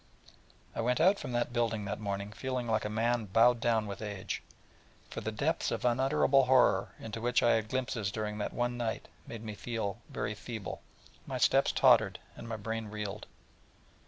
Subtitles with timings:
[0.75, 4.01] I went out from that building that morning feeling like a man bowed down with
[4.01, 4.41] age,
[5.11, 8.77] for the depths of unutterable horror into which I had had glimpses during that one
[8.77, 9.53] night made me
[10.09, 10.81] very feeble,
[11.19, 13.27] and my steps tottered, and my brain reeled.